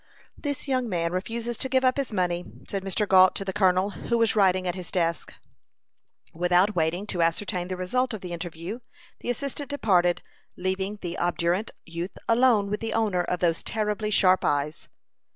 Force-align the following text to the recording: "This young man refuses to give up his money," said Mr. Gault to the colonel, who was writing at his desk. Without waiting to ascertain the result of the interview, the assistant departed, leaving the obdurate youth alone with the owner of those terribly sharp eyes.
"This 0.35 0.67
young 0.67 0.89
man 0.89 1.11
refuses 1.11 1.57
to 1.59 1.69
give 1.69 1.85
up 1.85 1.97
his 1.97 2.11
money," 2.11 2.43
said 2.67 2.81
Mr. 2.83 3.07
Gault 3.07 3.35
to 3.35 3.45
the 3.45 3.53
colonel, 3.53 3.91
who 3.91 4.17
was 4.17 4.35
writing 4.35 4.67
at 4.67 4.73
his 4.73 4.89
desk. 4.89 5.31
Without 6.33 6.75
waiting 6.75 7.05
to 7.05 7.21
ascertain 7.21 7.67
the 7.67 7.77
result 7.77 8.11
of 8.15 8.21
the 8.21 8.33
interview, 8.33 8.79
the 9.19 9.29
assistant 9.29 9.69
departed, 9.69 10.23
leaving 10.57 10.97
the 11.03 11.19
obdurate 11.19 11.69
youth 11.85 12.17
alone 12.27 12.67
with 12.71 12.79
the 12.79 12.93
owner 12.93 13.21
of 13.21 13.41
those 13.41 13.61
terribly 13.61 14.09
sharp 14.09 14.43
eyes. 14.43 14.89